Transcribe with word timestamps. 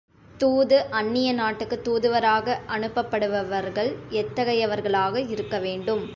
தூது 0.37 0.89
அந்நிய 0.91 1.33
நாட்டுக்குத் 1.33 1.83
தூதுவராக 1.83 2.57
அனுப்பப்படுபவர்கள் 2.67 3.91
எத்தகையவர்களாக 4.13 5.29
இருக்க 5.29 5.59
வேண்டும்? 5.59 6.03